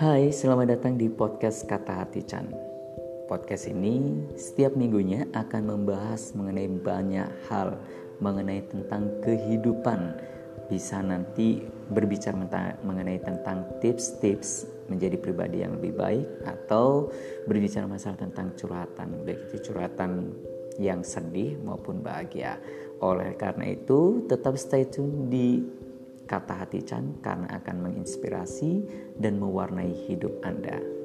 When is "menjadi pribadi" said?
14.88-15.68